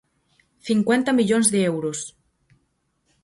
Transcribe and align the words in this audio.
Cincuenta 0.67 1.11
millóns 1.19 1.47
de 1.53 1.59
euros. 1.71 1.99